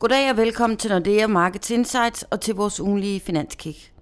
Goddag 0.00 0.30
og 0.30 0.36
velkommen 0.36 0.76
til 0.76 0.90
Nordea 0.90 1.26
Markets 1.26 1.70
Insights 1.70 2.22
og 2.22 2.40
til 2.40 2.54
vores 2.54 2.80
ugenlige 2.80 3.20
finanskick. 3.20 3.92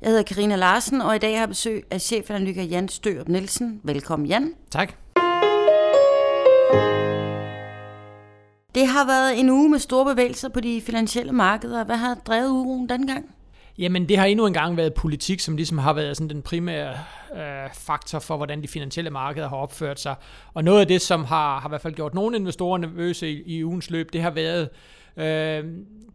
Jeg 0.00 0.08
hedder 0.08 0.22
Karina 0.22 0.56
Larsen, 0.56 1.00
og 1.00 1.16
i 1.16 1.18
dag 1.18 1.32
har 1.32 1.38
jeg 1.38 1.48
besøg 1.48 1.84
af 1.90 2.00
chefanalytiker 2.00 2.62
Jan 2.62 2.88
Størup 2.88 3.28
Nielsen. 3.28 3.80
Velkommen, 3.84 4.28
Jan. 4.28 4.54
Tak. 4.70 4.92
Det 8.74 8.86
har 8.86 9.06
været 9.06 9.40
en 9.40 9.50
uge 9.50 9.68
med 9.68 9.78
store 9.78 10.14
bevægelser 10.14 10.48
på 10.48 10.60
de 10.60 10.80
finansielle 10.80 11.32
markeder. 11.32 11.84
Hvad 11.84 11.96
har 11.96 12.14
drevet 12.14 12.50
ugen 12.50 12.88
dengang? 12.88 13.34
Jamen, 13.78 14.08
det 14.08 14.18
har 14.18 14.26
endnu 14.26 14.46
engang 14.46 14.76
været 14.76 14.94
politik, 14.94 15.40
som 15.40 15.56
ligesom 15.56 15.78
har 15.78 15.92
været 15.92 16.16
sådan 16.16 16.30
den 16.30 16.42
primære 16.42 16.94
øh, 17.36 17.70
faktor 17.74 18.18
for, 18.18 18.36
hvordan 18.36 18.62
de 18.62 18.68
finansielle 18.68 19.10
markeder 19.10 19.48
har 19.48 19.56
opført 19.56 20.00
sig. 20.00 20.14
Og 20.54 20.64
noget 20.64 20.80
af 20.80 20.86
det, 20.86 21.00
som 21.00 21.24
har, 21.24 21.60
har 21.60 21.68
i 21.68 21.70
hvert 21.70 21.80
fald 21.80 21.94
gjort 21.94 22.14
nogle 22.14 22.36
investorer 22.36 22.78
nervøse 22.78 23.30
i, 23.30 23.42
i 23.56 23.64
ugens 23.64 23.90
løb, 23.90 24.12
det 24.12 24.22
har 24.22 24.30
været 24.30 24.68
øh, 25.16 25.64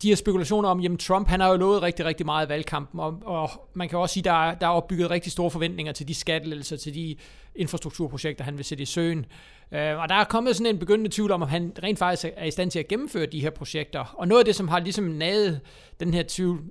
de 0.02 0.08
her 0.08 0.16
spekulationer 0.16 0.70
om, 0.70 0.80
jamen 0.80 0.98
Trump, 0.98 1.28
han 1.28 1.40
har 1.40 1.50
jo 1.50 1.58
lovet 1.58 1.82
rigtig, 1.82 2.06
rigtig 2.06 2.26
meget 2.26 2.46
i 2.46 2.50
valgkampen, 2.50 3.00
og, 3.00 3.20
og 3.26 3.50
man 3.74 3.90
kan 3.90 4.00
også 4.00 4.14
sige, 4.14 4.24
der 4.24 4.32
er, 4.32 4.56
der 4.56 4.68
er 4.68 4.72
opbygget 4.72 5.10
rigtig 5.10 5.32
store 5.32 5.52
forventninger 5.52 5.94
til 5.94 6.08
de 6.08 6.14
skattelettelser, 6.14 6.78
til 6.78 6.94
de 6.94 7.16
infrastrukturprojekter, 7.56 8.44
han 8.44 8.58
vil 8.58 8.66
sætte 8.66 8.82
i 8.82 8.86
søen. 8.86 9.26
Øh, 9.72 9.98
og 9.98 10.10
der 10.10 10.16
er 10.16 10.24
kommet 10.24 10.56
sådan 10.56 10.74
en 10.74 10.80
begyndende 10.80 11.16
tvivl 11.16 11.32
om, 11.32 11.42
om 11.42 11.48
han 11.48 11.74
rent 11.84 12.00
faktisk 12.00 12.34
er 12.38 12.46
i 12.46 12.52
stand 12.52 12.72
til 12.72 12.80
at 12.80 12.88
gennemføre 12.88 13.26
de 13.26 13.42
her 13.42 13.50
projekter. 13.50 14.16
Og 14.18 14.28
noget 14.28 14.42
af 14.42 14.46
det, 14.46 14.56
som 14.56 14.68
har 14.68 14.80
ligesom 14.80 15.04
naget 15.04 15.62
den 16.00 16.14
her 16.14 16.24
tvivl, 16.28 16.62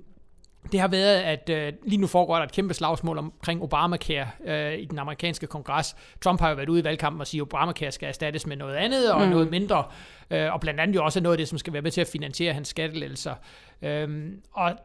det 0.71 0.79
har 0.79 0.87
været, 0.87 1.21
at 1.21 1.49
øh, 1.49 1.73
lige 1.85 2.01
nu 2.01 2.07
foregår 2.07 2.35
der 2.35 2.43
et 2.43 2.51
kæmpe 2.51 2.73
slagsmål 2.73 3.17
omkring 3.17 3.63
Obamacare 3.63 4.27
øh, 4.45 4.79
i 4.79 4.85
den 4.85 4.99
amerikanske 4.99 5.47
kongres. 5.47 5.95
Trump 6.21 6.39
har 6.39 6.49
jo 6.49 6.55
været 6.55 6.69
ude 6.69 6.79
i 6.79 6.83
valgkampen 6.83 7.21
og 7.21 7.27
sige, 7.27 7.41
at 7.41 7.41
Obamacare 7.41 7.91
skal 7.91 8.07
erstattes 8.07 8.47
med 8.47 8.57
noget 8.57 8.75
andet 8.75 9.13
og 9.13 9.21
mm. 9.21 9.29
noget 9.29 9.51
mindre. 9.51 9.83
Øh, 10.31 10.53
og 10.53 10.59
blandt 10.59 10.79
andet 10.79 10.95
jo 10.95 11.03
også 11.03 11.19
noget 11.19 11.33
af 11.33 11.37
det, 11.37 11.47
som 11.47 11.57
skal 11.57 11.73
være 11.73 11.81
med 11.81 11.91
til 11.91 12.01
at 12.01 12.07
finansiere 12.07 12.53
hans 12.53 12.67
skattelettelser. 12.67 13.33
Øh, 13.81 14.31
og 14.51 14.75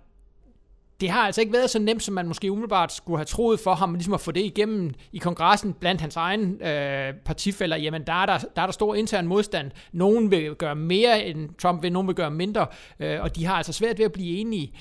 det 1.01 1.11
har 1.11 1.21
altså 1.21 1.41
ikke 1.41 1.53
været 1.53 1.71
så 1.71 1.79
nemt, 1.79 2.03
som 2.03 2.15
man 2.15 2.27
måske 2.27 2.53
umiddelbart 2.53 2.93
skulle 2.93 3.19
have 3.19 3.25
troet 3.25 3.61
for 3.61 3.75
ham, 3.75 3.95
ligesom 3.95 4.15
at 4.15 4.21
få 4.21 4.33
det 4.33 4.45
igennem 4.45 4.95
i 5.13 5.19
kongressen 5.19 5.73
blandt 5.73 6.01
hans 6.01 6.17
egen 6.17 6.63
øh, 6.63 7.15
partifælder. 7.15 7.77
Jamen, 7.77 8.03
der 8.07 8.13
er 8.13 8.27
der, 8.27 8.39
der 8.39 8.63
er 8.63 8.67
der 8.67 8.73
stor 8.73 8.95
intern 8.95 9.27
modstand. 9.27 9.71
Nogen 9.93 10.31
vil 10.31 10.55
gøre 10.55 10.75
mere, 10.75 11.25
end 11.25 11.49
Trump 11.59 11.83
vil, 11.83 11.93
nogen 11.93 12.09
vil 12.09 12.17
gøre 12.17 12.31
mindre, 12.31 12.67
øh, 13.01 13.21
og 13.21 13.37
de 13.37 13.45
har 13.45 13.55
altså 13.55 13.73
svært 13.73 13.99
ved 13.99 14.05
at 14.05 14.13
blive 14.13 14.39
enige. 14.39 14.73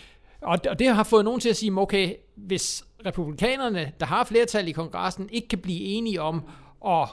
Og, 0.45 0.59
og 0.69 0.79
det 0.79 0.87
har 0.87 1.03
fået 1.03 1.25
nogen 1.25 1.39
til 1.39 1.49
at 1.49 1.55
sige, 1.55 1.71
okay, 1.77 2.13
hvis 2.35 2.85
republikanerne, 3.05 3.91
der 3.99 4.05
har 4.05 4.23
flertal 4.23 4.67
i 4.67 4.71
kongressen, 4.71 5.29
ikke 5.31 5.47
kan 5.47 5.59
blive 5.59 5.79
enige 5.79 6.21
om 6.21 6.43
at 6.87 7.07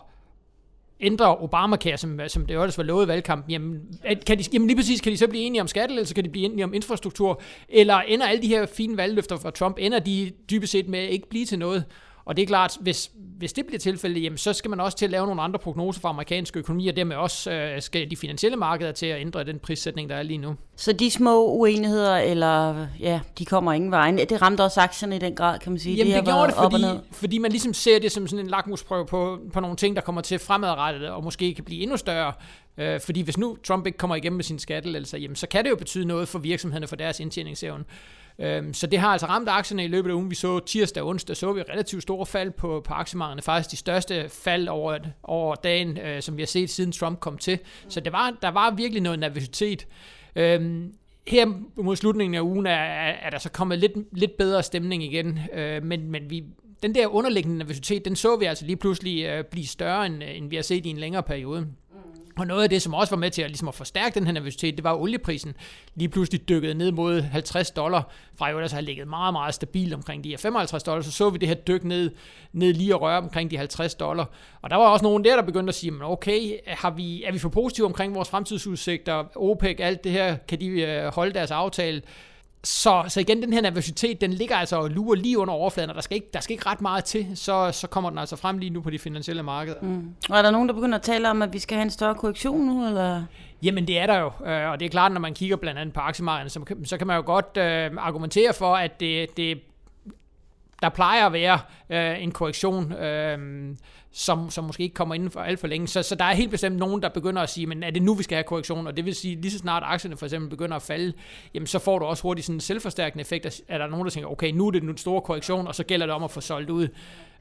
ændre 1.01 1.37
Obamacare, 1.37 1.97
som, 1.97 2.21
som 2.29 2.47
det 2.47 2.57
også 2.57 2.77
var 2.77 2.85
lovet 2.85 3.05
i 3.05 3.09
valgkampen, 3.09 3.51
jamen, 3.51 3.81
kan 4.27 4.39
de, 4.39 4.45
jamen 4.53 4.69
lige 4.69 4.77
præcis, 4.77 5.01
kan 5.01 5.13
de 5.13 5.17
så 5.17 5.29
blive 5.29 5.45
enige 5.45 5.61
om 5.61 5.69
så 5.69 6.13
kan 6.15 6.25
de 6.25 6.29
blive 6.29 6.45
enige 6.45 6.65
om 6.65 6.75
infrastruktur, 6.75 7.41
eller 7.69 8.01
ender 8.01 8.27
alle 8.27 8.43
de 8.43 8.49
her 8.49 8.67
fine 8.67 8.97
valgløfter 8.97 9.37
fra 9.37 9.51
Trump, 9.51 9.77
ender 9.81 9.99
de 9.99 10.33
dybest 10.51 10.73
set 10.73 10.89
med 10.89 10.99
at 10.99 11.11
ikke 11.11 11.29
blive 11.29 11.45
til 11.45 11.59
noget? 11.59 11.85
Og 12.25 12.37
det 12.37 12.43
er 12.43 12.47
klart, 12.47 12.77
hvis, 12.81 13.11
hvis 13.39 13.53
det 13.53 13.67
bliver 13.67 13.79
tilfældet, 13.79 14.23
jamen, 14.23 14.39
så 14.39 14.53
skal 14.53 14.71
man 14.71 14.81
også 14.81 14.99
til 14.99 15.05
at 15.05 15.11
lave 15.11 15.27
nogle 15.27 15.43
andre 15.43 15.59
prognoser 15.59 16.01
for 16.01 16.09
amerikansk 16.09 16.57
økonomi, 16.57 16.89
og 16.89 16.97
dermed 16.97 17.17
også 17.17 17.53
øh, 17.53 17.83
skal 17.83 18.11
de 18.11 18.17
finansielle 18.17 18.57
markeder 18.57 18.93
til 18.93 19.07
at 19.07 19.21
ændre 19.21 19.45
den 19.45 19.59
prissætning, 19.59 20.09
der 20.09 20.17
er 20.17 20.23
lige 20.23 20.39
nu. 20.39 20.57
Så 20.83 20.93
de 20.93 21.11
små 21.11 21.47
uenigheder, 21.47 22.17
eller 22.17 22.87
ja, 23.01 23.21
de 23.39 23.45
kommer 23.45 23.73
ingen 23.73 23.91
vej. 23.91 24.11
Det 24.11 24.43
ramte 24.43 24.63
også 24.63 24.81
aktierne 24.81 25.17
i 25.17 25.19
den 25.19 25.35
grad, 25.35 25.59
kan 25.59 25.73
man 25.73 25.79
sige. 25.79 25.97
Jamen, 25.97 26.13
det, 26.13 26.25
det 26.25 26.33
gjorde 26.33 26.47
det, 26.47 26.55
fordi, 26.55 26.85
fordi 27.13 27.39
man 27.39 27.51
ligesom 27.51 27.75
ser 27.75 27.99
det 27.99 28.13
som 28.13 28.27
sådan 28.27 28.45
en 28.45 28.51
lakmusprøve 28.51 29.07
på, 29.07 29.39
på 29.53 29.61
nogle 29.61 29.77
ting, 29.77 29.97
der 29.97 30.03
kommer 30.03 30.21
til 30.21 30.39
fremadrettet, 30.39 31.09
og 31.09 31.25
måske 31.25 31.55
kan 31.55 31.65
blive 31.65 31.83
endnu 31.83 31.97
større. 31.97 32.33
Øh, 32.79 33.01
fordi 33.01 33.21
hvis 33.21 33.39
nu 33.39 33.57
Trump 33.65 33.87
ikke 33.87 33.99
kommer 33.99 34.17
igennem 34.17 34.37
med 34.37 34.45
sin 34.45 34.59
skattelettelser, 34.59 35.19
jamen, 35.19 35.37
så 35.37 35.47
kan 35.47 35.65
det 35.65 35.71
jo 35.71 35.77
betyde 35.77 36.05
noget 36.05 36.29
for 36.29 36.39
virksomhederne, 36.39 36.87
for 36.87 36.97
deres 36.97 37.21
indtjeningsevne. 37.21 37.85
Øhm, 38.39 38.75
så 38.75 38.87
det 38.87 38.99
har 38.99 39.09
altså 39.09 39.27
ramt 39.27 39.49
aktierne 39.49 39.85
i 39.85 39.89
løbet 39.89 40.11
af 40.11 40.15
ugen. 40.15 40.31
Vi 40.31 40.35
så 40.35 40.59
tirsdag 40.59 41.03
og 41.03 41.09
onsdag, 41.09 41.37
så 41.37 41.53
vi 41.53 41.63
relativt 41.63 42.03
store 42.03 42.27
fald 42.27 42.51
på, 42.51 42.83
på 42.87 42.95
aktiemarkederne. 42.95 43.43
Faktisk 43.43 43.71
de 43.71 43.77
største 43.77 44.29
fald 44.29 44.69
over, 44.69 44.99
over 45.23 45.55
dagen, 45.55 45.99
øh, 45.99 46.23
som 46.23 46.37
vi 46.37 46.43
har 46.43 46.47
set 46.47 46.71
siden 46.71 46.93
Trump 46.93 47.21
kom 47.21 47.39
til. 47.39 47.59
Så 47.89 48.01
det 48.01 48.13
var, 48.13 48.35
der 48.43 48.51
var 48.51 48.71
virkelig 48.71 49.03
noget 49.03 49.19
nervøsitet. 49.19 49.87
Øhm, 50.37 50.95
her 51.27 51.47
mod 51.77 51.97
slutningen 51.97 52.35
af 52.35 52.41
ugen 52.41 52.67
er, 52.67 52.71
er, 52.71 53.31
der 53.31 53.39
så 53.39 53.51
kommet 53.51 53.79
lidt, 53.79 53.93
lidt 54.13 54.37
bedre 54.37 54.63
stemning 54.63 55.05
igen, 55.05 55.39
øh, 55.53 55.85
men, 55.85 56.11
men 56.11 56.31
vi, 56.31 56.45
den 56.83 56.95
der 56.95 57.07
underliggende 57.07 57.59
nervøsitet, 57.59 58.05
den 58.05 58.17
så 58.17 58.37
vi 58.37 58.45
altså 58.45 58.67
lige 58.67 58.77
pludselig 58.77 59.25
øh, 59.25 59.45
blive 59.45 59.67
større, 59.67 60.07
end, 60.07 60.23
end 60.23 60.51
vi 60.51 60.57
har 60.57 60.63
set 60.63 60.87
i 60.87 60.91
en 60.91 60.99
længere 60.99 61.23
periode. 61.23 61.67
Og 62.39 62.47
noget 62.47 62.63
af 62.63 62.69
det, 62.69 62.83
som 62.83 62.95
også 62.95 63.11
var 63.11 63.21
med 63.21 63.31
til 63.31 63.43
at, 63.43 63.51
ligesom 63.51 63.69
at 63.69 63.75
forstærke 63.75 64.15
den 64.15 64.27
her 64.27 64.33
nervøsitet, 64.33 64.77
det 64.77 64.85
var, 64.85 64.93
at 64.93 65.01
olieprisen 65.01 65.55
lige 65.95 66.09
pludselig 66.09 66.49
dykkede 66.49 66.75
ned 66.75 66.93
mod 66.93 67.21
50 67.21 67.71
dollar, 67.71 68.11
fra 68.39 68.51
jo 68.51 68.57
ellers 68.57 68.73
har 68.73 68.81
ligget 68.81 69.09
meget, 69.09 69.33
meget 69.33 69.55
stabilt 69.55 69.95
omkring 69.95 70.25
de 70.25 70.29
her 70.29 70.37
55 70.37 70.83
dollar, 70.83 71.03
så 71.03 71.13
så 71.13 71.31
vi 71.31 71.39
det 71.39 71.49
her 71.49 71.55
dyk 71.55 71.85
ned, 71.85 72.11
ned 72.53 72.73
lige 72.73 72.95
og 72.95 73.01
røre 73.01 73.19
omkring 73.19 73.51
de 73.51 73.57
50 73.57 73.95
dollar. 73.95 74.31
Og 74.63 74.71
der 74.71 74.77
var 74.77 74.85
også 74.89 75.05
nogen 75.05 75.25
der, 75.25 75.37
der 75.37 75.43
begyndte 75.43 75.71
at 75.71 75.75
sige, 75.75 75.91
men 75.91 76.03
okay, 76.03 76.59
har 76.67 76.91
vi, 76.91 77.23
er 77.23 77.33
vi 77.33 77.39
for 77.39 77.49
positive 77.49 77.87
omkring 77.87 78.15
vores 78.15 78.29
fremtidsudsigter, 78.29 79.25
OPEC, 79.37 79.77
alt 79.81 80.05
det 80.05 80.13
her, 80.13 80.37
kan 80.37 80.61
de 80.61 80.67
øh, 80.67 81.15
holde 81.15 81.35
deres 81.35 81.51
aftale? 81.51 82.03
Så, 82.65 83.05
så 83.09 83.21
igen, 83.21 83.43
den 83.43 83.53
her 83.53 83.61
nervøsitet, 83.61 84.21
den 84.21 84.33
ligger 84.33 84.57
altså 84.57 84.77
og 84.77 84.91
lurer 84.91 85.17
lige 85.17 85.39
under 85.39 85.55
overfladen, 85.55 85.91
og 85.91 85.97
der 85.97 86.03
skal 86.03 86.15
ikke, 86.15 86.29
der 86.33 86.41
skal 86.41 86.55
ikke 86.55 86.67
ret 86.67 86.81
meget 86.81 87.05
til, 87.05 87.27
så, 87.35 87.73
så 87.73 87.87
kommer 87.87 88.11
den 88.11 88.19
altså 88.19 88.37
frem 88.37 88.59
lige 88.59 88.71
nu 88.71 88.81
på 88.81 88.91
de 88.91 88.99
finansielle 88.99 89.43
markeder. 89.43 89.81
Mm. 89.83 90.15
Og 90.31 90.39
er 90.39 90.43
der 90.43 90.51
nogen, 90.51 90.69
der 90.69 90.75
begynder 90.75 90.99
at 90.99 91.03
tale 91.03 91.31
om, 91.31 91.43
at 91.43 91.53
vi 91.53 91.59
skal 91.59 91.77
have 91.77 91.83
en 91.83 91.91
større 91.91 92.15
korrektion 92.15 92.61
nu, 92.61 92.87
eller? 92.87 93.23
Jamen 93.63 93.87
det 93.87 93.99
er 93.99 94.07
der 94.07 94.19
jo, 94.19 94.31
øh, 94.47 94.71
og 94.71 94.81
det 94.81 94.87
er 94.87 94.91
klart, 94.91 95.13
når 95.13 95.21
man 95.21 95.35
kigger 95.35 95.57
blandt 95.57 95.81
andet 95.81 95.95
på 95.95 96.01
aktiemarkedet, 96.01 96.53
så, 96.53 96.75
så 96.85 96.99
kan 96.99 97.07
man 97.07 97.17
jo 97.17 97.23
godt 97.27 97.57
øh, 97.57 97.91
argumentere 97.99 98.53
for, 98.53 98.77
at 98.77 99.01
det, 99.01 99.37
det 99.37 99.59
der 100.83 100.89
plejer 100.89 101.27
at 101.27 101.33
være 101.33 101.59
øh, 101.91 102.23
en 102.23 102.33
korrektion, 102.33 102.93
øh, 102.93 103.39
som, 104.13 104.51
som 104.51 104.65
måske 104.65 104.83
ikke 104.83 104.95
kommer 104.95 105.15
inden 105.15 105.31
for 105.31 105.41
alt 105.41 105.61
for 105.61 105.67
længe. 105.67 105.89
Så, 105.89 106.03
så 106.03 106.15
der 106.15 106.25
er 106.25 106.35
helt 106.35 106.51
bestemt 106.51 106.77
nogen, 106.77 107.03
der 107.03 107.09
begynder 107.09 107.43
at 107.43 107.51
sige, 107.51 107.67
men 107.67 107.83
er 107.83 107.91
det 107.91 108.03
nu, 108.03 108.15
vi 108.15 108.23
skal 108.23 108.37
have 108.37 108.45
korrektion? 108.45 108.87
Og 108.87 108.97
det 108.97 109.05
vil 109.05 109.15
sige, 109.15 109.41
lige 109.41 109.53
så 109.53 109.59
snart 109.59 109.83
aktierne 109.87 110.17
for 110.17 110.27
eksempel 110.27 110.51
begynder 110.51 110.77
at 110.77 110.83
falde, 110.83 111.13
jamen 111.55 111.67
så 111.67 111.79
får 111.79 111.99
du 111.99 112.05
også 112.05 112.23
hurtigt 112.23 112.47
sådan 112.47 112.57
en 112.57 112.61
selvforstærkende 112.61 113.21
effekt, 113.21 113.63
er 113.69 113.79
der 113.79 113.87
nogen, 113.87 114.05
der 114.05 114.11
tænker, 114.11 114.31
okay, 114.31 114.51
nu 114.51 114.67
er 114.67 114.71
det 114.71 114.83
en 114.83 114.97
stor 114.97 115.21
korrektion, 115.21 115.67
og 115.67 115.75
så 115.75 115.85
gælder 115.85 116.07
det 116.07 116.15
om 116.15 116.25
at 116.25 116.31
få 116.31 116.41
solgt 116.41 116.71
ud. 116.71 116.89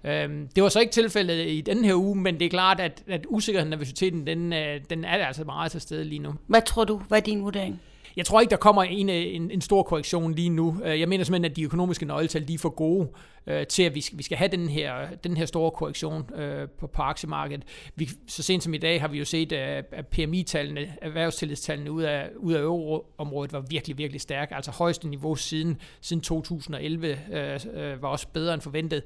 Øhm, 0.04 0.48
det 0.56 0.64
var 0.64 0.70
så 0.70 0.80
ikke 0.80 0.92
tilfældet 0.92 1.48
i 1.48 1.62
den 1.62 1.86
her 1.86 1.96
uge, 1.96 2.16
men 2.16 2.40
det 2.40 2.46
er 2.46 2.50
klart, 2.50 2.80
at, 2.80 3.04
at 3.08 3.26
usikkerheden 3.30 3.74
og 3.74 3.78
nervøsiteten, 3.78 4.28
den, 4.28 4.54
øh, 4.54 4.82
den 4.90 5.06
er 5.06 5.26
altså 5.28 5.44
meget 5.44 5.72
til 5.72 5.82
stede 5.82 6.04
lige 6.04 6.20
nu. 6.20 6.34
Hvad 6.48 6.62
tror 6.62 6.84
du? 6.84 7.02
Hvad 7.08 7.18
er 7.18 7.22
din 7.22 7.44
vurdering? 7.44 7.82
Jeg 8.16 8.26
tror 8.26 8.42
ikke, 8.42 8.52
der 8.52 8.58
kommer 8.58 8.84
en, 8.84 9.10
øh, 9.10 9.16
en, 9.16 9.52
en 9.52 9.62
stor 9.62 9.84
korrektion 9.84 10.34
lige 10.34 10.50
nu. 10.50 10.82
Øh, 10.86 11.00
jeg 11.00 11.10
mener 11.10 11.24
simpelthen, 11.24 11.52
at 11.52 11.56
de 11.56 11.64
økonomiske 11.64 12.06
nøgletal 12.06 12.48
de 12.48 12.54
er 12.54 12.58
for 12.58 12.70
gode 12.70 13.10
øh, 13.48 13.68
til, 13.68 13.84
at 13.84 13.96
vi 13.96 14.02
skal, 14.02 14.18
vi 14.18 14.24
skal 14.24 14.38
have 14.38 14.48
den 14.48 14.70
her, 14.70 14.94
den 15.24 15.38
her 15.38 15.46
store 15.46 15.72
korrektion 15.72 16.36
øh, 16.36 16.70
på, 16.80 16.88
på 16.88 17.02
aktiemarkedet. 17.02 17.64
Vi, 17.96 18.10
så 18.28 18.44
sent 18.44 18.64
som 18.64 18.74
i 18.74 18.78
dag 18.78 19.02
har 19.02 19.08
vi 19.08 19.18
jo 19.18 19.26
set, 19.26 19.52
øh, 19.52 19.84
at, 19.92 20.08
PMI-tallene, 20.08 20.96
erhvervstillidstallene 21.02 21.92
ud 21.92 22.04
af, 22.04 22.30
ud 22.38 22.54
af 22.54 22.62
euroområdet 22.62 23.54
var 23.54 23.64
virkelig, 23.70 23.98
virkelig 23.98 24.22
stærke. 24.22 24.56
Altså 24.56 24.72
højeste 24.72 25.08
niveau 25.08 25.36
siden, 25.36 25.78
siden 26.02 26.22
2011 26.22 27.08
øh, 27.08 27.60
øh, 27.74 28.02
var 28.02 28.08
også 28.08 28.28
bedre 28.34 28.54
end 28.54 28.62
forventet. 28.62 29.04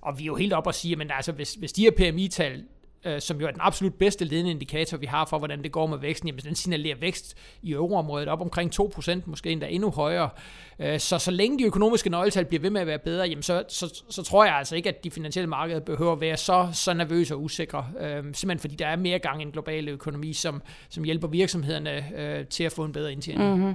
Og 0.00 0.18
vi 0.18 0.22
er 0.22 0.26
jo 0.26 0.34
helt 0.34 0.52
op 0.52 0.68
at 0.68 0.74
sige, 0.74 0.96
at 1.00 1.10
altså, 1.10 1.32
hvis, 1.32 1.54
hvis 1.54 1.72
de 1.72 1.82
her 1.82 1.90
PMI-tal 1.90 2.64
øh, 3.04 3.20
som 3.20 3.40
jo 3.40 3.46
er 3.46 3.50
den 3.50 3.60
absolut 3.60 3.94
bedste 3.94 4.24
ledende 4.24 4.50
indikator, 4.50 4.96
vi 4.96 5.06
har 5.06 5.24
for, 5.24 5.38
hvordan 5.38 5.62
det 5.62 5.72
går 5.72 5.86
med 5.86 5.98
væksten, 5.98 6.28
jamen 6.28 6.40
den 6.44 6.54
signalerer 6.54 6.96
vækst 7.00 7.36
i 7.62 7.72
euroområdet 7.72 8.28
op 8.28 8.40
omkring 8.40 8.80
2%, 8.80 9.20
måske 9.26 9.50
endda 9.50 9.66
endnu 9.66 9.90
højere. 9.90 10.28
Øh, 10.78 11.00
så 11.00 11.18
så 11.18 11.30
længe 11.30 11.58
de 11.58 11.64
økonomiske 11.64 12.10
nøgletal 12.10 12.44
bliver 12.44 12.60
ved 12.60 12.70
med 12.70 12.80
at 12.80 12.86
være 12.86 12.98
bedre, 12.98 13.28
jamen 13.28 13.42
så, 13.42 13.64
så, 13.68 14.02
så 14.10 14.22
tror 14.22 14.44
jeg 14.44 14.54
altså 14.54 14.76
ikke, 14.76 14.88
at 14.88 15.04
de 15.04 15.10
finansielle 15.10 15.48
markeder 15.48 15.80
behøver 15.80 16.12
at 16.12 16.20
være 16.20 16.36
så, 16.36 16.68
så 16.72 16.94
nervøse 16.94 17.34
og 17.34 17.42
usikre. 17.42 17.86
Øh, 18.00 18.16
simpelthen 18.16 18.58
fordi 18.58 18.74
der 18.74 18.86
er 18.86 18.96
mere 18.96 19.18
gang 19.18 19.40
i 19.40 19.44
en 19.44 19.50
global 19.50 19.88
økonomi, 19.88 20.32
som, 20.32 20.62
som 20.88 21.04
hjælper 21.04 21.28
virksomhederne 21.28 22.04
øh, 22.16 22.46
til 22.46 22.64
at 22.64 22.72
få 22.72 22.84
en 22.84 22.92
bedre 22.92 23.12
indtjening. 23.12 23.56
Mm-hmm. 23.56 23.74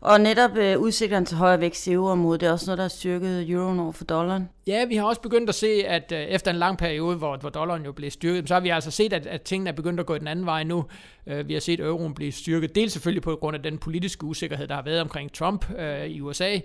Og 0.00 0.20
netop 0.20 0.56
øh, 0.56 0.78
udsigterne 0.78 1.26
til 1.26 1.36
højere 1.36 1.60
vækst 1.60 1.86
i 1.86 1.92
euroområdet, 1.92 2.40
det 2.40 2.46
er 2.46 2.52
også 2.52 2.66
noget, 2.66 2.78
der 2.78 2.84
har 2.84 2.88
styrket 2.88 3.50
euroen 3.50 3.80
over 3.80 3.92
for 3.92 4.04
dollaren. 4.04 4.48
Ja, 4.66 4.84
vi 4.84 4.96
har 4.96 5.04
også 5.04 5.20
begyndt 5.20 5.48
at 5.48 5.54
se, 5.54 5.68
at 5.86 6.12
øh, 6.12 6.20
efter 6.20 6.50
en 6.50 6.56
lang 6.56 6.78
periode, 6.78 7.16
hvor, 7.16 7.36
hvor 7.36 7.50
dollaren 7.50 7.84
jo 7.84 7.92
blev 7.92 8.10
styrket, 8.10 8.48
så 8.48 8.54
har 8.54 8.60
vi 8.60 8.68
altså 8.68 8.90
set, 8.90 9.12
at, 9.12 9.26
at 9.26 9.42
tingene 9.42 9.70
er 9.70 9.74
begyndt 9.74 10.00
at 10.00 10.06
gå 10.06 10.18
den 10.18 10.28
anden 10.28 10.46
vej 10.46 10.64
nu. 10.64 10.84
Øh, 11.26 11.48
vi 11.48 11.52
har 11.52 11.60
set 11.60 11.80
euroen 11.80 12.14
blive 12.14 12.32
styrket, 12.32 12.74
dels 12.74 12.92
selvfølgelig 12.92 13.22
på 13.22 13.36
grund 13.36 13.56
af 13.56 13.62
den 13.62 13.78
politiske 13.78 14.24
usikkerhed, 14.24 14.66
der 14.66 14.74
har 14.74 14.82
været 14.82 15.00
omkring 15.00 15.32
Trump 15.32 15.78
øh, 15.78 16.06
i 16.06 16.20
USA, 16.20 16.58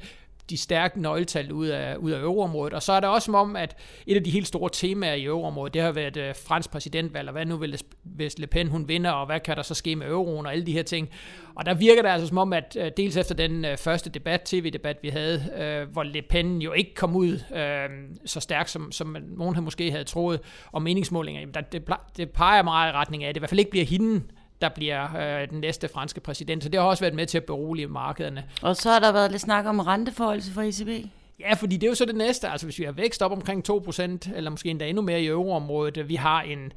de 0.49 0.57
stærke 0.57 1.01
nøgletal 1.01 1.51
ud 1.51 1.67
af, 1.67 1.95
ud 1.95 2.11
af 2.11 2.19
euroområdet. 2.19 2.73
Og 2.73 2.83
så 2.83 2.93
er 2.93 2.99
det 2.99 3.09
også 3.09 3.25
som 3.25 3.35
om, 3.35 3.55
at 3.55 3.77
et 4.07 4.15
af 4.15 4.23
de 4.23 4.29
helt 4.29 4.47
store 4.47 4.69
temaer 4.73 5.13
i 5.13 5.23
euroområdet, 5.23 5.73
det 5.73 5.81
har 5.81 5.91
været 5.91 6.17
uh, 6.17 6.35
fransk 6.47 6.71
præsidentvalg, 6.71 7.27
og 7.27 7.31
hvad 7.31 7.45
nu 7.45 7.57
vil 7.57 7.81
hvis 8.03 8.39
Le 8.39 8.47
Pen 8.47 8.67
hun 8.67 8.87
vinder, 8.87 9.11
og 9.11 9.25
hvad 9.25 9.39
kan 9.39 9.55
der 9.55 9.61
så 9.61 9.73
ske 9.73 9.95
med 9.95 10.07
euroen, 10.07 10.45
og 10.45 10.51
alle 10.51 10.65
de 10.65 10.73
her 10.73 10.83
ting. 10.83 11.09
Og 11.55 11.65
der 11.65 11.73
virker 11.73 12.01
det 12.01 12.09
altså 12.09 12.27
som 12.27 12.37
om, 12.37 12.53
at 12.53 12.77
uh, 12.79 12.87
dels 12.97 13.17
efter 13.17 13.35
den 13.35 13.65
uh, 13.65 13.77
første 13.77 14.09
debat, 14.09 14.41
tv-debat, 14.41 14.97
vi 15.01 15.09
havde, 15.09 15.83
uh, 15.85 15.91
hvor 15.91 16.03
Le 16.03 16.21
Pen 16.21 16.61
jo 16.61 16.71
ikke 16.71 16.93
kom 16.93 17.15
ud 17.15 17.33
uh, 17.33 18.17
så 18.25 18.39
stærkt, 18.39 18.69
som, 18.69 18.91
som 18.91 19.17
nogen 19.37 19.63
måske 19.63 19.91
havde 19.91 20.03
troet, 20.03 20.39
og 20.71 20.81
meningsmålinger, 20.81 21.41
jamen 21.41 21.53
der, 21.53 21.61
det, 21.61 21.89
det 22.17 22.29
peger 22.29 22.63
meget 22.63 22.89
i 22.89 22.95
retning 22.95 23.23
af, 23.23 23.29
at 23.29 23.35
det 23.35 23.39
i 23.39 23.41
hvert 23.41 23.49
fald 23.49 23.59
ikke 23.59 23.71
bliver 23.71 23.85
hende, 23.85 24.21
der 24.63 24.69
bliver 24.69 25.15
øh, 25.41 25.49
den 25.49 25.59
næste 25.59 25.87
franske 25.87 26.19
præsident. 26.19 26.63
Så 26.63 26.69
det 26.69 26.79
har 26.79 26.87
også 26.87 27.03
været 27.03 27.13
med 27.13 27.25
til 27.25 27.37
at 27.37 27.43
berolige 27.43 27.87
markederne. 27.87 28.43
Og 28.61 28.75
så 28.75 28.91
har 28.91 28.99
der 28.99 29.11
været 29.11 29.31
lidt 29.31 29.41
snak 29.41 29.65
om 29.65 29.79
renteforholdelse 29.79 30.51
fra 30.53 30.63
ECB. 30.63 31.07
Ja, 31.39 31.53
fordi 31.53 31.77
det 31.77 31.83
er 31.83 31.91
jo 31.91 31.95
så 31.95 32.05
det 32.05 32.15
næste. 32.15 32.49
Altså 32.49 32.67
hvis 32.67 32.79
vi 32.79 32.83
har 32.83 32.91
vækst 32.91 33.21
op 33.21 33.31
omkring 33.31 33.69
2%, 33.69 34.01
eller 34.35 34.49
måske 34.49 34.69
endda 34.69 34.87
endnu 34.87 35.01
mere 35.01 35.21
i 35.21 35.27
euroområdet, 35.27 36.09
vi 36.09 36.15
har 36.15 36.41
en 36.41 36.73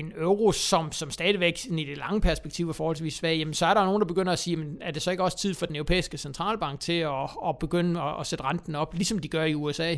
en 0.00 0.12
euro, 0.16 0.52
som, 0.52 0.92
som 0.92 1.10
stadigvæk 1.10 1.64
i 1.64 1.84
det 1.84 1.98
lange 1.98 2.20
perspektiv 2.20 2.68
er 2.68 2.72
forholdsvis 2.72 3.14
svag, 3.14 3.38
jamen, 3.38 3.54
så 3.54 3.66
er 3.66 3.74
der 3.74 3.84
nogen, 3.84 4.00
der 4.00 4.06
begynder 4.06 4.32
at 4.32 4.38
sige, 4.38 4.56
men 4.56 4.78
er 4.80 4.90
det 4.90 5.02
så 5.02 5.10
ikke 5.10 5.22
også 5.22 5.38
tid 5.38 5.54
for 5.54 5.66
den 5.66 5.76
europæiske 5.76 6.18
centralbank 6.18 6.80
til 6.80 6.92
at, 6.92 7.30
at 7.48 7.58
begynde 7.60 8.00
at, 8.00 8.20
at 8.20 8.26
sætte 8.26 8.44
renten 8.44 8.74
op, 8.74 8.94
ligesom 8.94 9.18
de 9.18 9.28
gør 9.28 9.44
i 9.44 9.54
USA? 9.54 9.96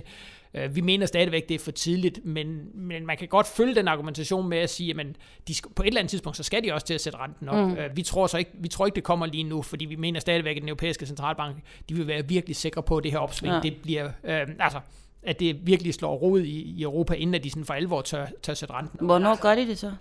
Øh, 0.54 0.76
vi 0.76 0.80
mener 0.80 1.06
stadigvæk, 1.06 1.48
det 1.48 1.54
er 1.54 1.58
for 1.58 1.70
tidligt, 1.70 2.24
men, 2.24 2.68
men 2.74 3.06
man 3.06 3.16
kan 3.16 3.28
godt 3.28 3.46
følge 3.46 3.74
den 3.74 3.88
argumentation 3.88 4.48
med 4.48 4.58
at 4.58 4.70
sige, 4.70 5.00
at 5.00 5.06
de, 5.48 5.54
på 5.76 5.82
et 5.82 5.86
eller 5.86 6.00
andet 6.00 6.10
tidspunkt, 6.10 6.36
så 6.36 6.42
skal 6.42 6.64
de 6.64 6.72
også 6.72 6.86
til 6.86 6.94
at 6.94 7.00
sætte 7.00 7.18
renten 7.18 7.48
op. 7.48 7.68
Mm. 7.68 7.76
Øh, 7.76 7.96
vi, 7.96 8.02
tror 8.02 8.26
så 8.26 8.38
ikke, 8.38 8.50
vi 8.54 8.68
tror 8.68 8.86
ikke, 8.86 8.96
det 8.96 9.04
kommer 9.04 9.26
lige 9.26 9.44
nu, 9.44 9.62
fordi 9.62 9.84
vi 9.84 9.96
mener 9.96 10.20
stadigvæk, 10.20 10.56
at 10.56 10.60
den 10.60 10.68
europæiske 10.68 11.06
centralbank, 11.06 11.56
de 11.88 11.94
vil 11.94 12.06
være 12.06 12.28
virkelig 12.28 12.56
sikre 12.56 12.82
på, 12.82 12.96
at 12.96 13.04
det 13.04 13.12
her 13.12 13.18
opsving, 13.18 13.54
ja. 13.54 13.60
det 13.60 13.76
bliver, 13.82 14.10
øh, 14.24 14.46
altså, 14.58 14.80
at 15.22 15.40
det 15.40 15.66
virkelig 15.66 15.94
slår 15.94 16.14
rod 16.14 16.40
i, 16.40 16.62
i 16.62 16.82
Europa, 16.82 17.14
inden 17.14 17.34
at 17.34 17.44
de 17.44 17.50
sådan 17.50 17.64
for 17.64 17.74
alvor 17.74 18.02
tør, 18.02 18.26
tør 18.42 18.54
sætte 18.54 18.74
renten. 18.74 19.06
Hvornår 19.06 19.40
gør 19.40 19.54
de 19.54 19.66
det 19.66 19.78
så? 19.78 19.92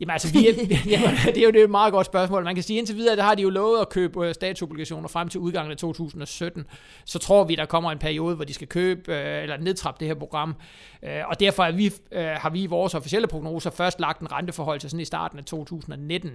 Jamen 0.00 0.10
altså, 0.10 0.32
vi 0.32 0.48
er, 0.48 0.52
jamen, 0.90 1.16
det 1.24 1.38
er 1.38 1.42
jo 1.42 1.50
det 1.50 1.60
er 1.60 1.64
et 1.64 1.70
meget 1.70 1.92
godt 1.92 2.06
spørgsmål. 2.06 2.44
Man 2.44 2.54
kan 2.54 2.64
sige, 2.64 2.78
indtil 2.78 2.96
videre, 2.96 3.16
der 3.16 3.22
har 3.22 3.34
de 3.34 3.42
jo 3.42 3.50
lovet 3.50 3.80
at 3.80 3.88
købe 3.88 4.26
øh, 4.26 4.34
statsobligationer 4.34 5.08
frem 5.08 5.28
til 5.28 5.40
udgangen 5.40 5.70
af 5.70 5.76
2017. 5.76 6.64
Så 7.04 7.18
tror 7.18 7.44
vi, 7.44 7.54
der 7.54 7.66
kommer 7.66 7.92
en 7.92 7.98
periode, 7.98 8.36
hvor 8.36 8.44
de 8.44 8.54
skal 8.54 8.68
købe 8.68 9.14
øh, 9.14 9.42
eller 9.42 9.56
nedtrappe 9.56 10.00
det 10.00 10.08
her 10.08 10.14
program. 10.14 10.54
Øh, 11.02 11.28
og 11.28 11.40
derfor 11.40 11.64
er 11.64 11.72
vi, 11.72 11.92
har 12.12 12.50
vi 12.50 12.62
i 12.62 12.66
vores 12.66 12.94
officielle 12.94 13.28
prognoser 13.28 13.70
først 13.70 14.00
lagt 14.00 14.20
en 14.20 14.32
renteforhold 14.32 14.80
til 14.80 14.90
sådan 14.90 15.00
i 15.00 15.04
starten 15.04 15.38
af 15.38 15.44
2019. 15.44 16.30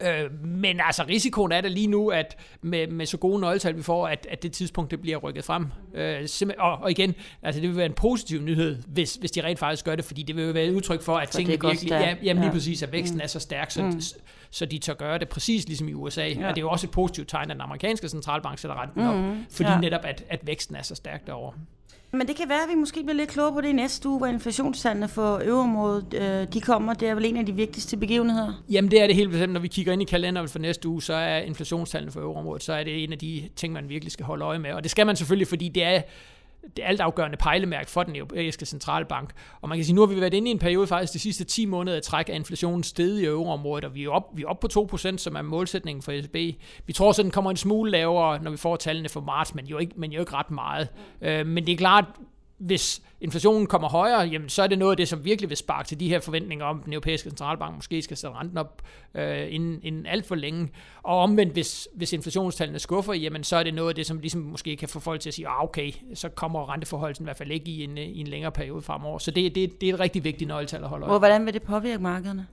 Øh, 0.00 0.44
men 0.44 0.80
altså 0.80 1.04
risikoen 1.08 1.52
er 1.52 1.60
der 1.60 1.68
lige 1.68 1.86
nu, 1.86 2.08
at 2.08 2.36
med, 2.62 2.86
med 2.86 3.06
så 3.06 3.16
gode 3.16 3.40
nøgletal 3.40 3.76
vi 3.76 3.82
får, 3.82 4.08
at, 4.08 4.26
at 4.30 4.42
det 4.42 4.52
tidspunkt 4.52 4.90
det 4.90 5.00
bliver 5.00 5.16
rykket 5.16 5.44
frem. 5.44 5.66
Øh, 5.94 6.28
og, 6.58 6.78
og 6.78 6.90
igen, 6.90 7.14
altså 7.42 7.60
det 7.60 7.68
vil 7.68 7.76
være 7.76 7.86
en 7.86 7.92
positiv 7.92 8.40
nyhed, 8.40 8.82
hvis, 8.86 9.14
hvis 9.14 9.30
de 9.30 9.44
rent 9.44 9.58
faktisk 9.58 9.84
gør 9.84 9.96
det, 9.96 10.04
fordi 10.04 10.22
det 10.22 10.36
vil 10.36 10.44
jo 10.44 10.50
være 10.50 10.64
et 10.64 10.74
udtryk 10.74 11.02
for, 11.02 11.16
at 11.16 11.28
tingene 11.28 11.60
virkelig, 11.62 11.90
ja, 11.90 12.16
jamen 12.22 12.40
lige 12.40 12.46
ja. 12.46 12.52
præcis, 12.52 12.82
at 12.82 12.92
væksten 12.92 13.16
mm. 13.16 13.22
er 13.22 13.26
så 13.26 13.40
stærk, 13.40 13.70
så, 13.70 13.82
mm. 13.82 14.00
så 14.50 14.66
de 14.66 14.78
tør 14.78 14.94
gøre 14.94 15.18
det 15.18 15.28
præcis 15.28 15.66
ligesom 15.66 15.88
i 15.88 15.94
USA. 15.94 16.26
Ja. 16.26 16.48
Og 16.48 16.54
det 16.54 16.58
er 16.58 16.62
jo 16.62 16.70
også 16.70 16.86
et 16.86 16.90
positivt 16.90 17.28
tegn, 17.28 17.50
at 17.50 17.54
den 17.54 17.60
amerikanske 17.60 18.08
centralbank 18.08 18.58
sætter 18.58 18.82
renten 18.82 19.06
op, 19.06 19.16
mm. 19.16 19.44
fordi 19.50 19.70
ja. 19.70 19.80
netop, 19.80 20.04
at, 20.04 20.24
at 20.28 20.40
væksten 20.46 20.76
er 20.76 20.82
så 20.82 20.94
stærk 20.94 21.26
derovre. 21.26 21.52
Men 22.12 22.28
det 22.28 22.36
kan 22.36 22.48
være, 22.48 22.62
at 22.62 22.68
vi 22.70 22.74
måske 22.74 23.02
bliver 23.02 23.16
lidt 23.16 23.30
klogere 23.30 23.52
på 23.52 23.60
det 23.60 23.68
i 23.68 23.72
næste 23.72 24.08
uge, 24.08 24.18
hvor 24.18 24.26
inflationstallene 24.26 25.08
for 25.08 25.40
øvrigt 25.44 26.14
øh, 26.14 26.46
de 26.52 26.60
kommer. 26.60 26.94
Det 26.94 27.08
er 27.08 27.14
vel 27.14 27.24
en 27.24 27.36
af 27.36 27.46
de 27.46 27.52
vigtigste 27.52 27.96
begivenheder? 27.96 28.62
Jamen 28.70 28.90
det 28.90 29.02
er 29.02 29.06
det 29.06 29.16
helt 29.16 29.30
bestemt. 29.30 29.52
Når 29.52 29.60
vi 29.60 29.68
kigger 29.68 29.92
ind 29.92 30.02
i 30.02 30.04
kalenderen 30.04 30.48
for 30.48 30.58
næste 30.58 30.88
uge, 30.88 31.02
så 31.02 31.14
er 31.14 31.38
inflationstallene 31.38 32.12
for 32.12 32.20
øvrigt, 32.20 32.64
så 32.64 32.72
er 32.72 32.84
det 32.84 33.04
en 33.04 33.12
af 33.12 33.18
de 33.18 33.48
ting, 33.56 33.72
man 33.72 33.88
virkelig 33.88 34.12
skal 34.12 34.26
holde 34.26 34.44
øje 34.44 34.58
med. 34.58 34.72
Og 34.72 34.82
det 34.82 34.90
skal 34.90 35.06
man 35.06 35.16
selvfølgelig, 35.16 35.48
fordi 35.48 35.68
det 35.68 35.84
er 35.84 36.02
det 36.76 36.82
altafgørende 36.86 37.36
pejlemærke 37.36 37.90
for 37.90 38.02
den 38.02 38.16
europæiske 38.16 38.66
centralbank. 38.66 39.30
Og 39.60 39.68
man 39.68 39.78
kan 39.78 39.84
sige, 39.84 39.94
nu 39.94 40.00
har 40.00 40.14
vi 40.14 40.20
været 40.20 40.34
inde 40.34 40.48
i 40.48 40.50
en 40.50 40.58
periode 40.58 40.86
faktisk 40.86 41.12
de 41.12 41.18
sidste 41.18 41.44
10 41.44 41.66
måneder 41.66 41.96
at 41.96 42.02
trække 42.02 42.32
af 42.32 42.36
inflationen 42.36 42.82
sted 42.82 43.18
i 43.18 43.24
euroområdet, 43.24 43.84
og 43.84 43.94
vi 43.94 44.04
er 44.04 44.10
op, 44.10 44.24
vi 44.34 44.42
er 44.42 44.46
op 44.46 44.60
på 44.60 44.68
2%, 44.96 45.16
som 45.16 45.36
er 45.36 45.42
målsætningen 45.42 46.02
for 46.02 46.12
ECB. 46.12 46.60
Vi 46.86 46.92
tror 46.92 47.12
så, 47.12 47.22
den 47.22 47.30
kommer 47.30 47.50
en 47.50 47.56
smule 47.56 47.90
lavere, 47.90 48.42
når 48.42 48.50
vi 48.50 48.56
får 48.56 48.76
tallene 48.76 49.08
for 49.08 49.20
marts, 49.20 49.54
men 49.54 49.66
jo 49.66 49.78
ikke, 49.78 49.92
men 49.96 50.12
jo 50.12 50.20
ikke 50.20 50.34
ret 50.34 50.50
meget. 50.50 50.88
Øh, 51.22 51.46
men 51.46 51.66
det 51.66 51.72
er 51.72 51.76
klart, 51.76 52.04
hvis 52.58 53.02
inflationen 53.20 53.66
kommer 53.66 53.88
højere, 53.88 54.20
jamen, 54.20 54.48
så 54.48 54.62
er 54.62 54.66
det 54.66 54.78
noget 54.78 54.90
af 54.90 54.96
det, 54.96 55.08
som 55.08 55.24
virkelig 55.24 55.48
vil 55.48 55.56
sparke 55.56 55.86
til 55.86 56.00
de 56.00 56.08
her 56.08 56.20
forventninger 56.20 56.64
om, 56.64 56.78
at 56.78 56.84
den 56.84 56.92
europæiske 56.92 57.30
centralbank 57.30 57.74
måske 57.74 58.02
skal 58.02 58.16
sætte 58.16 58.36
renten 58.36 58.58
op 58.58 58.82
øh, 59.14 59.46
inden, 59.54 59.80
inden 59.82 60.06
alt 60.06 60.26
for 60.26 60.34
længe. 60.34 60.68
Og 61.02 61.18
omvendt, 61.18 61.52
hvis, 61.52 61.88
hvis 61.94 62.12
inflationstallene 62.12 62.78
skuffer, 62.78 63.12
jamen, 63.12 63.44
så 63.44 63.56
er 63.56 63.62
det 63.62 63.74
noget 63.74 63.88
af 63.88 63.94
det, 63.94 64.06
som 64.06 64.18
ligesom 64.18 64.40
måske 64.40 64.76
kan 64.76 64.88
få 64.88 65.00
folk 65.00 65.20
til 65.20 65.30
at 65.30 65.34
sige, 65.34 65.48
ah, 65.48 65.64
okay, 65.64 65.92
så 66.14 66.28
kommer 66.28 66.72
renteforholdelsen 66.72 67.24
i 67.24 67.26
hvert 67.26 67.36
fald 67.36 67.50
ikke 67.50 67.70
i 67.70 67.84
en, 67.84 67.98
i 67.98 68.20
en 68.20 68.26
længere 68.26 68.52
periode 68.52 68.82
fremover. 68.82 69.18
Så 69.18 69.30
det, 69.30 69.54
det, 69.54 69.80
det 69.80 69.88
er 69.88 69.94
et 69.94 70.00
rigtig 70.00 70.24
vigtigt 70.24 70.48
nøgletal 70.48 70.82
at 70.82 70.88
holde 70.88 71.06
øje. 71.06 71.18
Hvordan 71.18 71.46
vil 71.46 71.54
det 71.54 71.62
påvirke 71.62 72.02
markederne? 72.02 72.46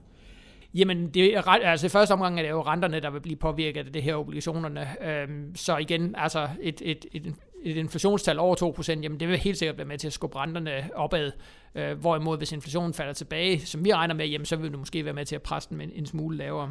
Jamen, 0.74 1.08
det 1.08 1.34
er, 1.34 1.42
altså 1.48 1.86
i 1.86 1.88
første 1.88 2.12
omgang 2.12 2.38
er 2.38 2.42
det 2.42 2.50
jo 2.50 2.62
renterne, 2.62 3.00
der 3.00 3.10
vil 3.10 3.20
blive 3.20 3.36
påvirket 3.36 3.86
af 3.86 3.92
det 3.92 4.02
her 4.02 4.14
obligationerne. 4.14 4.86
Øhm, 5.02 5.56
så 5.56 5.76
igen, 5.76 6.14
altså 6.18 6.48
et, 6.60 6.82
et, 6.84 7.06
et, 7.12 7.34
et 7.70 7.76
inflationstal 7.76 8.38
over 8.38 8.80
2%, 8.80 9.00
jamen 9.02 9.20
det 9.20 9.28
vil 9.28 9.38
helt 9.38 9.58
sikkert 9.58 9.78
være 9.78 9.86
med 9.86 9.98
til 9.98 10.06
at 10.06 10.12
skubbe 10.12 10.38
renterne 10.38 10.90
opad. 10.94 11.32
Øh, 11.74 11.98
hvorimod 11.98 12.38
hvis 12.38 12.52
inflationen 12.52 12.94
falder 12.94 13.12
tilbage, 13.12 13.66
som 13.66 13.84
vi 13.84 13.94
regner 13.94 14.14
med, 14.14 14.26
jamen 14.26 14.46
så 14.46 14.56
vil 14.56 14.70
det 14.70 14.78
måske 14.78 15.04
være 15.04 15.14
med 15.14 15.24
til 15.24 15.34
at 15.34 15.42
presse 15.42 15.68
den 15.68 15.80
en, 15.80 15.90
en 15.94 16.06
smule 16.06 16.36
lavere. 16.36 16.70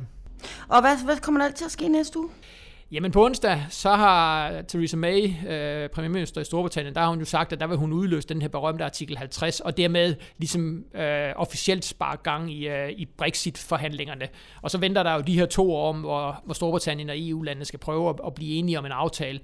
Og 0.68 0.82
hvad, 0.82 1.06
hvad 1.06 1.18
kommer 1.18 1.42
der 1.42 1.52
til 1.52 1.66
at 1.66 1.72
ske 1.72 1.88
næste 1.88 2.20
uge? 2.20 2.30
Jamen 2.92 3.12
på 3.12 3.26
onsdag, 3.26 3.66
så 3.70 3.90
har 3.90 4.52
Theresa 4.62 4.98
May, 4.98 5.34
øh, 5.48 5.90
premierminister 5.90 6.42
i 6.42 6.44
Storbritannien, 6.44 6.96
der 6.96 7.02
har 7.02 7.10
hun 7.10 7.20
jo 7.20 7.26
sagt, 7.26 7.54
at 7.54 7.60
der 7.60 7.68
vil 7.68 7.78
hun 7.78 7.94
udløse 7.94 8.28
den 8.28 8.42
her 8.42 8.50
berømte 8.50 8.86
artikel 8.86 9.18
50, 9.18 9.60
og 9.60 9.78
dermed 9.78 10.16
ligesom 10.38 10.84
øh, 10.96 11.34
officielt 11.36 11.86
spare 11.86 12.18
gang 12.24 12.52
i, 12.52 12.68
øh, 12.68 12.90
i 12.90 13.06
Brexit-forhandlingerne. 13.06 14.28
Og 14.62 14.72
så 14.72 14.78
venter 14.78 15.04
der 15.04 15.14
jo 15.14 15.22
de 15.22 15.40
her 15.40 15.46
to 15.46 15.74
år 15.74 15.90
om, 15.90 16.00
hvor, 16.00 16.42
hvor 16.46 16.54
Storbritannien 16.54 17.10
og 17.10 17.16
EU-landene 17.20 17.66
skal 17.66 17.80
prøve 17.80 18.10
at, 18.10 18.16
at 18.26 18.34
blive 18.34 18.56
enige 18.56 18.80
om 18.80 18.86
en 18.86 18.92
aftale. 18.92 19.40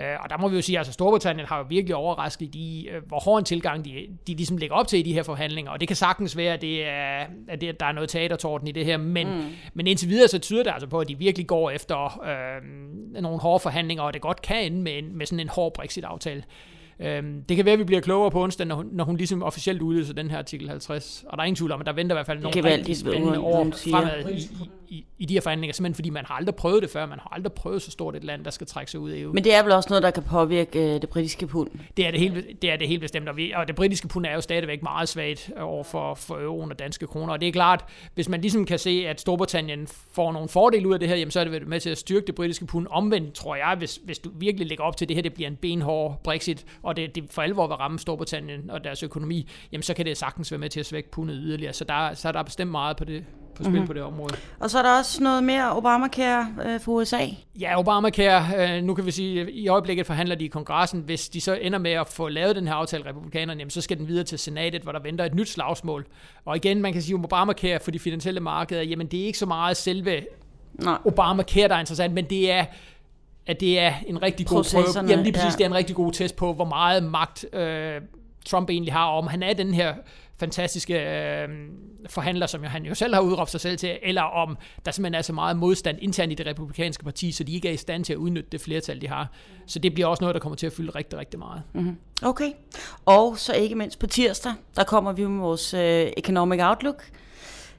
Øh, 0.00 0.16
og 0.20 0.30
der 0.30 0.38
må 0.38 0.48
vi 0.48 0.56
jo 0.56 0.62
sige, 0.62 0.76
at 0.76 0.80
altså 0.80 0.92
Storbritannien 0.92 1.46
har 1.46 1.58
jo 1.58 1.64
virkelig 1.68 1.94
overrasket 1.94 2.54
i, 2.54 2.88
øh, 2.92 3.02
hvor 3.06 3.20
hård 3.20 3.38
en 3.38 3.44
tilgang 3.44 3.84
de, 3.84 3.90
de 4.26 4.34
ligesom 4.34 4.56
lægger 4.56 4.76
op 4.76 4.88
til 4.88 4.98
i 4.98 5.02
de 5.02 5.12
her 5.12 5.22
forhandlinger. 5.22 5.70
Og 5.70 5.80
det 5.80 5.88
kan 5.88 5.96
sagtens 5.96 6.36
være, 6.36 6.54
at, 6.54 6.60
det 6.60 6.88
er, 6.88 7.26
at, 7.48 7.60
det, 7.60 7.68
at 7.68 7.80
der 7.80 7.86
er 7.86 7.92
noget 7.92 8.10
teatertorden 8.10 8.68
i 8.68 8.72
det 8.72 8.84
her. 8.84 8.96
Men, 8.96 9.28
mm. 9.28 9.44
men 9.74 9.86
indtil 9.86 10.08
videre 10.08 10.28
så 10.28 10.38
tyder 10.38 10.62
det 10.62 10.70
altså 10.70 10.88
på, 10.88 10.98
at 10.98 11.08
de 11.08 11.18
virkelig 11.18 11.46
går 11.46 11.70
efter 11.70 12.22
øh, 12.24 13.22
nogle 13.22 13.38
hårde 13.38 13.60
forhandlinger, 13.60 14.02
og 14.02 14.14
det 14.14 14.22
godt 14.22 14.42
kan 14.42 14.64
ende 14.64 14.82
med, 14.82 15.02
med 15.02 15.26
sådan 15.26 15.40
en 15.40 15.48
hård 15.48 15.74
Brexit-aftale. 15.74 16.42
Øhm, 17.02 17.42
det 17.48 17.56
kan 17.56 17.64
være, 17.66 17.72
at 17.72 17.78
vi 17.78 17.84
bliver 17.84 18.00
klogere 18.00 18.30
på 18.30 18.42
onsdag, 18.42 18.66
når 18.66 18.76
hun, 18.76 18.88
når 18.92 19.04
hun 19.04 19.16
ligesom 19.16 19.42
officielt 19.42 19.82
udløser 19.82 20.14
den 20.14 20.30
her 20.30 20.38
artikel 20.38 20.68
50. 20.68 21.24
Og 21.28 21.36
der 21.36 21.42
er 21.42 21.46
ingen 21.46 21.56
tvivl 21.56 21.72
om, 21.72 21.80
at 21.80 21.86
der 21.86 21.92
venter 21.92 22.14
i 22.14 22.16
hvert 22.16 22.26
fald 22.26 22.40
nogle 22.40 22.64
rigtig 22.64 22.96
spændende 22.96 23.38
år 23.38 23.64
fremad 23.64 24.30
i, 24.30 24.48
i, 24.88 25.04
i 25.18 25.26
de 25.26 25.34
her 25.34 25.40
forhandlinger, 25.40 25.74
simpelthen 25.74 25.94
fordi 25.94 26.10
man 26.10 26.24
har 26.24 26.34
aldrig 26.34 26.54
prøvet 26.54 26.82
det 26.82 26.90
før. 26.90 27.06
Man 27.06 27.18
har 27.18 27.28
aldrig 27.32 27.52
prøvet 27.52 27.82
så 27.82 27.90
stort 27.90 28.16
et 28.16 28.24
land, 28.24 28.44
der 28.44 28.50
skal 28.50 28.66
trække 28.66 28.90
sig 28.90 29.00
ud 29.00 29.10
af 29.10 29.18
EU. 29.18 29.32
Men 29.32 29.44
det 29.44 29.54
er 29.54 29.62
vel 29.62 29.72
også 29.72 29.88
noget, 29.88 30.02
der 30.02 30.10
kan 30.10 30.22
påvirke 30.22 30.94
øh, 30.94 31.00
det 31.00 31.08
britiske 31.08 31.46
pund? 31.46 31.70
Det 31.96 32.06
er 32.06 32.10
det 32.10 32.20
helt, 32.20 32.62
det 32.62 32.72
er 32.72 32.76
det 32.76 32.88
helt 32.88 33.00
bestemt, 33.00 33.28
og, 33.28 33.36
vi, 33.36 33.52
og 33.52 33.68
det 33.68 33.76
britiske 33.76 34.08
pund 34.08 34.26
er 34.26 34.34
jo 34.34 34.40
stadigvæk 34.40 34.82
meget 34.82 35.08
svagt 35.08 35.50
over 35.60 35.84
for, 35.84 36.14
for 36.14 36.34
euroen 36.34 36.70
og 36.70 36.78
danske 36.78 37.06
kroner. 37.06 37.32
Og 37.32 37.40
det 37.40 37.48
er 37.48 37.52
klart, 37.52 37.84
hvis 38.14 38.28
man 38.28 38.40
ligesom 38.40 38.64
kan 38.64 38.78
se, 38.78 39.04
at 39.08 39.20
Storbritannien 39.20 39.88
får 40.12 40.32
nogle 40.32 40.48
fordele 40.48 40.88
ud 40.88 40.94
af 40.94 41.00
det 41.00 41.08
her, 41.08 41.16
jamen 41.16 41.30
så 41.30 41.40
er 41.40 41.44
det 41.44 41.68
med 41.68 41.80
til 41.80 41.90
at 41.90 41.98
styrke 41.98 42.26
det 42.26 42.34
britiske 42.34 42.66
pund. 42.66 42.86
Omvendt 42.90 43.34
tror 43.34 43.56
jeg, 43.56 43.74
hvis, 43.78 44.00
hvis 44.04 44.18
du 44.18 44.30
virkelig 44.34 44.66
lægger 44.66 44.84
op 44.84 44.96
til 44.96 45.08
det 45.08 45.16
her, 45.16 45.22
det 45.22 45.34
bliver 45.34 45.48
en 45.50 45.56
benhård 45.56 46.20
Brexit, 46.24 46.66
og 46.90 46.96
det, 46.96 47.14
det 47.14 47.24
for 47.30 47.42
alvor 47.42 47.66
vil 47.66 47.76
ramme 47.76 47.98
Storbritannien 47.98 48.70
og 48.70 48.84
deres 48.84 49.02
økonomi, 49.02 49.48
jamen 49.72 49.82
så 49.82 49.94
kan 49.94 50.06
det 50.06 50.16
sagtens 50.16 50.52
være 50.52 50.58
med 50.58 50.70
til 50.70 50.80
at 50.80 50.86
svække 50.86 51.10
pundet 51.10 51.38
yderligere. 51.40 51.72
Så 51.72 51.84
der, 51.84 52.14
så 52.14 52.28
er 52.28 52.32
der 52.32 52.42
bestemt 52.42 52.70
meget 52.70 52.96
på 52.96 53.04
det, 53.04 53.24
på 53.54 53.62
spil 53.62 53.72
mm-hmm. 53.72 53.86
på 53.86 53.92
det 53.92 54.02
område. 54.02 54.34
Og 54.60 54.70
så 54.70 54.78
er 54.78 54.82
der 54.82 54.98
også 54.98 55.22
noget 55.22 55.44
mere 55.44 55.76
Obamacare 55.76 56.46
øh, 56.64 56.80
for 56.80 56.92
USA. 56.92 57.26
Ja, 57.60 57.78
Obamacare, 57.78 58.76
øh, 58.76 58.84
nu 58.84 58.94
kan 58.94 59.06
vi 59.06 59.10
sige, 59.10 59.40
at 59.40 59.48
i 59.52 59.68
øjeblikket 59.68 60.06
forhandler 60.06 60.34
de 60.34 60.44
i 60.44 60.48
kongressen. 60.48 61.00
Hvis 61.00 61.28
de 61.28 61.40
så 61.40 61.54
ender 61.54 61.78
med 61.78 61.90
at 61.90 62.08
få 62.08 62.28
lavet 62.28 62.56
den 62.56 62.66
her 62.66 62.74
aftale, 62.74 63.04
republikanerne, 63.08 63.58
jamen, 63.58 63.70
så 63.70 63.80
skal 63.80 63.98
den 63.98 64.08
videre 64.08 64.24
til 64.24 64.38
senatet, 64.38 64.82
hvor 64.82 64.92
der 64.92 65.00
venter 65.00 65.24
et 65.24 65.34
nyt 65.34 65.48
slagsmål. 65.48 66.06
Og 66.44 66.56
igen, 66.56 66.82
man 66.82 66.92
kan 66.92 67.02
sige, 67.02 67.18
at 67.18 67.24
Obamacare 67.24 67.80
for 67.80 67.90
de 67.90 67.98
finansielle 67.98 68.40
markeder, 68.40 68.82
jamen 68.82 69.06
det 69.06 69.20
er 69.20 69.24
ikke 69.24 69.38
så 69.38 69.46
meget 69.46 69.76
selve 69.76 70.20
Nej. 70.74 70.98
Obamacare, 71.04 71.68
der 71.68 71.74
er 71.74 71.80
interessant, 71.80 72.14
men 72.14 72.24
det 72.24 72.52
er 72.52 72.64
at 73.50 73.60
det 73.60 73.78
er 73.78 73.94
en 74.06 74.22
rigtig 74.22 74.46
god 74.46 74.64
prøve. 74.72 75.08
Jamen 75.10 75.24
lige 75.24 75.32
præcis, 75.32 75.52
ja. 75.52 75.58
det 75.58 75.60
er 75.60 75.68
en 75.68 75.74
rigtig 75.74 75.96
god 75.96 76.12
test 76.12 76.36
på, 76.36 76.52
hvor 76.52 76.64
meget 76.64 77.02
magt 77.02 77.54
øh, 77.54 78.00
Trump 78.46 78.70
egentlig 78.70 78.92
har, 78.92 79.06
om 79.06 79.26
han 79.26 79.42
er 79.42 79.52
den 79.52 79.74
her 79.74 79.94
fantastiske 80.38 80.94
øh, 80.94 81.48
forhandler, 82.08 82.46
som 82.46 82.62
jo 82.62 82.68
han 82.68 82.84
jo 82.84 82.94
selv 82.94 83.14
har 83.14 83.20
udråbt 83.20 83.50
sig 83.50 83.60
selv 83.60 83.78
til, 83.78 83.98
eller 84.02 84.22
om 84.22 84.56
der 84.84 84.90
simpelthen 84.90 85.18
er 85.18 85.22
så 85.22 85.32
meget 85.32 85.56
modstand 85.56 85.98
internt 86.00 86.32
i 86.32 86.34
det 86.34 86.46
republikanske 86.46 87.04
parti, 87.04 87.32
så 87.32 87.44
de 87.44 87.52
ikke 87.52 87.68
er 87.68 87.72
i 87.72 87.76
stand 87.76 88.04
til 88.04 88.12
at 88.12 88.16
udnytte 88.16 88.50
det 88.52 88.60
flertal, 88.60 89.00
de 89.00 89.08
har. 89.08 89.28
Så 89.66 89.78
det 89.78 89.94
bliver 89.94 90.06
også 90.06 90.22
noget, 90.24 90.34
der 90.34 90.40
kommer 90.40 90.56
til 90.56 90.66
at 90.66 90.72
fylde 90.72 90.90
rigtig, 90.90 91.18
rigtig 91.18 91.38
meget. 91.38 91.62
Mm-hmm. 91.72 91.96
Okay. 92.22 92.50
Og 93.04 93.38
så 93.38 93.52
ikke 93.52 93.74
mindst 93.74 93.98
på 93.98 94.06
tirsdag, 94.06 94.52
der 94.76 94.84
kommer 94.84 95.12
vi 95.12 95.26
med 95.26 95.40
vores 95.40 95.74
øh, 95.74 96.12
Economic 96.16 96.60
Outlook. 96.62 97.10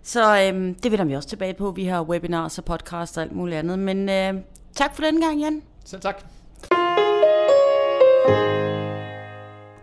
Så 0.04 0.38
øh, 0.38 0.76
det 0.84 0.92
vender 0.92 1.06
vi 1.06 1.16
også 1.16 1.30
tilbage 1.30 1.54
på. 1.54 1.72
Vi 1.72 1.86
har 1.86 2.02
webinars 2.02 2.58
og 2.58 2.66
podcasts 2.66 3.18
og 3.18 3.24
alt 3.24 3.32
muligt 3.32 3.58
andet. 3.58 3.80
Men 3.80 4.10
øh, 4.10 4.34
tak 4.76 4.96
for 4.96 5.04
den 5.04 5.22
gang, 5.22 5.40
Jan. 5.40 5.62
Selv 5.86 6.02
tak. 6.02 6.24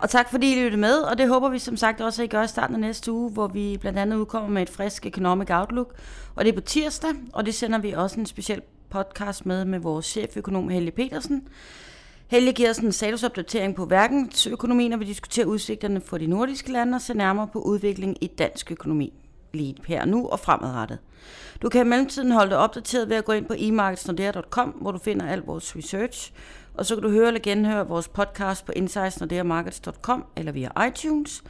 Og 0.01 0.11
tak 0.11 0.31
fordi 0.31 0.53
I 0.53 0.63
lyttede 0.63 0.81
med, 0.81 0.95
og 0.99 1.19
det 1.19 1.29
håber 1.29 1.49
vi 1.49 1.59
som 1.59 1.77
sagt 1.77 2.01
også, 2.01 2.23
at 2.23 2.27
I 2.27 2.29
gør 2.29 2.43
i 2.43 2.49
starten 2.49 2.75
af 2.75 2.81
næste 2.81 3.13
uge, 3.13 3.31
hvor 3.31 3.47
vi 3.47 3.77
blandt 3.81 3.99
andet 3.99 4.17
udkommer 4.17 4.51
med 4.51 4.63
et 4.63 4.71
frisk 4.71 5.07
Economic 5.07 5.51
Outlook. 5.51 5.95
Og 6.35 6.45
det 6.45 6.53
er 6.53 6.55
på 6.55 6.61
tirsdag, 6.61 7.11
og 7.33 7.47
det 7.47 7.55
sender 7.55 7.79
vi 7.79 7.93
også 7.93 8.21
en 8.21 8.27
speciel 8.27 8.63
podcast 8.91 9.47
med 9.47 9.65
med 9.65 9.79
vores 9.79 10.07
cheføkonom 10.07 10.69
Helge 10.69 10.91
Petersen. 10.91 11.49
Helge 12.27 12.53
giver 12.53 12.71
os 12.71 12.79
en 12.79 12.93
statusopdatering 12.93 13.75
på 13.75 13.85
verdensøkonomien, 13.85 14.93
og 14.93 15.01
vi 15.01 15.05
diskuterer 15.05 15.47
udsigterne 15.47 16.01
for 16.01 16.19
de 16.19 16.27
nordiske 16.27 16.73
lande 16.73 16.95
og 16.95 17.01
ser 17.01 17.15
nærmere 17.15 17.49
på 17.53 17.59
udviklingen 17.59 18.17
i 18.21 18.27
dansk 18.27 18.73
økonomi 18.73 19.13
lige 19.53 19.77
her 19.87 20.05
nu 20.05 20.29
og 20.29 20.41
fremadrettet. 20.41 20.99
Du 21.63 21.69
kan 21.69 21.87
i 21.87 21.89
mellemtiden 21.89 22.33
holde 22.33 22.51
dig 22.51 22.59
opdateret 22.59 23.09
ved 23.09 23.17
at 23.17 23.25
gå 23.25 23.33
ind 23.33 23.47
på 23.47 23.55
emarketsnordea.com, 23.59 24.69
hvor 24.69 24.93
du 24.93 24.99
finder 24.99 25.27
al 25.27 25.41
vores 25.41 25.77
research, 25.77 26.33
og 26.75 26.87
så 26.87 26.95
kan 26.95 27.03
du 27.03 27.11
høre 27.11 27.29
eller 27.29 27.41
genhøre 27.41 27.89
vores 27.89 28.09
podcast 28.09 28.67
på 28.67 28.73
insightsnordeamarkets.com 28.77 30.25
eller 30.37 30.53
via 30.53 30.87
iTunes. 30.87 31.43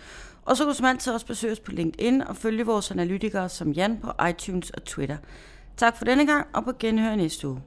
Og 0.43 0.57
så 0.57 0.65
kan 0.65 0.69
du 0.69 0.77
som 0.77 0.87
altid 0.87 1.13
også 1.13 1.27
besøge 1.27 1.53
os 1.53 1.61
på 1.61 1.73
LinkedIn 1.73 2.23
og 2.23 2.37
følge 2.37 2.67
vores 2.67 2.91
analytikere 2.91 3.49
som 3.49 3.73
Jan 3.73 3.99
på 4.03 4.25
iTunes 4.29 4.71
og 4.71 4.85
Twitter. 4.85 5.17
Tak 5.77 5.97
for 5.97 6.05
denne 6.05 6.27
gang, 6.27 6.47
og 6.55 6.65
på 6.65 6.73
genhør 6.79 7.17
næste 7.17 7.49
uge. 7.49 7.63